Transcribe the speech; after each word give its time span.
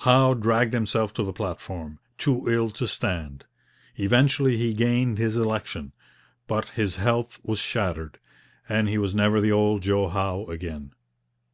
Howe 0.00 0.34
dragged 0.34 0.74
himself 0.74 1.14
to 1.14 1.22
the 1.22 1.32
platform, 1.32 1.98
too 2.18 2.44
ill 2.50 2.68
to 2.72 2.86
stand. 2.86 3.46
Eventually 3.96 4.58
he 4.58 4.74
gained 4.74 5.16
his 5.16 5.34
election, 5.34 5.92
but 6.46 6.68
his 6.68 6.96
health 6.96 7.40
was 7.42 7.58
shattered, 7.58 8.18
and 8.68 8.90
he 8.90 8.98
was 8.98 9.14
never 9.14 9.40
the 9.40 9.50
old 9.52 9.80
Joe 9.80 10.08
Howe 10.08 10.44
again. 10.44 10.92